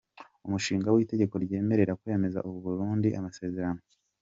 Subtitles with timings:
[0.45, 3.81] Umushinga w‟Itegeko ryemerera kwemeza burundu amasezerano